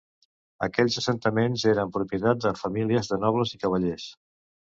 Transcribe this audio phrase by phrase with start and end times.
[0.67, 4.09] Aquells assentaments eren propietats de famílies de nobles i cavallers.